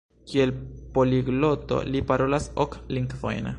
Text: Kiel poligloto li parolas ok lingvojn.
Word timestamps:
Kiel 0.29 0.53
poligloto 0.95 1.79
li 1.91 2.03
parolas 2.13 2.51
ok 2.67 2.79
lingvojn. 2.99 3.49